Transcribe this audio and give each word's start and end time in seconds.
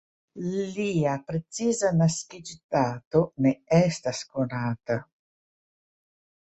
Lia 0.77 1.11
preciza 1.27 1.91
naskiĝdato 1.99 3.23
ne 3.47 3.55
estas 3.83 4.27
konata. 4.35 5.01